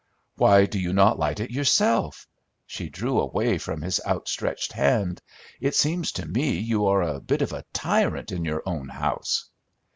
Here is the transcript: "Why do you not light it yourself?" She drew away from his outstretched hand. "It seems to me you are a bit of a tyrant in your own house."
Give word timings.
"Why 0.35 0.65
do 0.65 0.79
you 0.79 0.93
not 0.93 1.19
light 1.19 1.39
it 1.39 1.51
yourself?" 1.51 2.27
She 2.65 2.89
drew 2.89 3.19
away 3.19 3.59
from 3.59 3.83
his 3.83 4.01
outstretched 4.03 4.73
hand. 4.73 5.21
"It 5.59 5.75
seems 5.75 6.11
to 6.13 6.25
me 6.25 6.57
you 6.57 6.87
are 6.87 7.03
a 7.03 7.19
bit 7.19 7.43
of 7.43 7.53
a 7.53 7.65
tyrant 7.71 8.31
in 8.31 8.43
your 8.43 8.63
own 8.65 8.89
house." 8.89 9.51